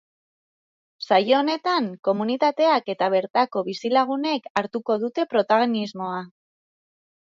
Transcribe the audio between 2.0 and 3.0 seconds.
komunitateak